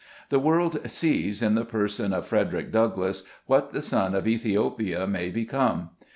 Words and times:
The 0.29 0.39
world 0.39 0.79
sees, 0.89 1.43
in 1.43 1.53
the 1.53 1.63
person 1.63 2.11
of 2.11 2.25
Frederick 2.25 2.71
Douglass, 2.71 3.21
what 3.45 3.71
the 3.71 3.83
son 3.83 4.15
of 4.15 4.25
Ethiopia 4.27 5.05
may 5.05 5.29
become. 5.29 5.91